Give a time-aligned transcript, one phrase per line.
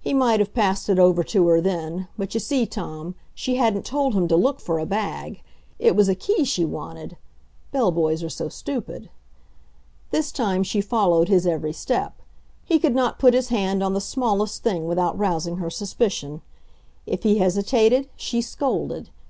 [0.00, 3.84] He might have passed it over to her then, but you see, Tom, she hadn't
[3.84, 5.42] told him to look for a bag;
[5.78, 7.18] it was a key she wanted.
[7.72, 9.10] Bell boys are so stupid.
[10.12, 12.14] This time she followed his every step.
[12.64, 16.40] He could not put his hand on the smallest thing without rousing her suspicion.
[17.04, 19.10] If he hesitated, she scolded.